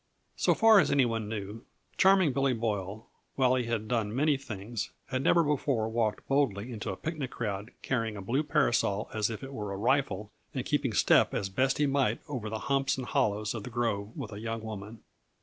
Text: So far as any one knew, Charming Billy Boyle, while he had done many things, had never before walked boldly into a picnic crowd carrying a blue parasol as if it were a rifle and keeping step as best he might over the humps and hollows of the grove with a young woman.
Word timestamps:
So 0.35 0.55
far 0.55 0.79
as 0.79 0.89
any 0.89 1.05
one 1.05 1.29
knew, 1.29 1.63
Charming 1.95 2.33
Billy 2.33 2.53
Boyle, 2.53 3.05
while 3.35 3.53
he 3.53 3.65
had 3.65 3.87
done 3.87 4.15
many 4.15 4.35
things, 4.35 4.89
had 5.09 5.21
never 5.21 5.43
before 5.43 5.87
walked 5.89 6.27
boldly 6.27 6.71
into 6.71 6.89
a 6.91 6.95
picnic 6.95 7.29
crowd 7.29 7.69
carrying 7.83 8.17
a 8.17 8.21
blue 8.23 8.41
parasol 8.41 9.11
as 9.13 9.29
if 9.29 9.43
it 9.43 9.53
were 9.53 9.71
a 9.71 9.77
rifle 9.77 10.31
and 10.55 10.65
keeping 10.65 10.91
step 10.93 11.35
as 11.35 11.49
best 11.49 11.77
he 11.77 11.85
might 11.85 12.19
over 12.27 12.49
the 12.49 12.61
humps 12.65 12.97
and 12.97 13.05
hollows 13.09 13.53
of 13.53 13.61
the 13.63 13.69
grove 13.69 14.17
with 14.17 14.31
a 14.31 14.39
young 14.39 14.63
woman. 14.63 15.03